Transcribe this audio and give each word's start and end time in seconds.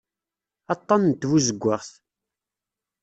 Aṭṭan 0.73 1.01
n 1.09 1.11
tbuzeggaɣt. 1.21 1.89